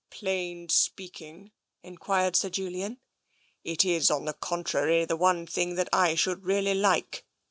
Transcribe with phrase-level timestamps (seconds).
[0.09, 1.51] "Plain speaking?"
[1.83, 2.97] enquired Sir Julian."
[3.63, 7.23] It is, on the contrary, the one thing that I should really like.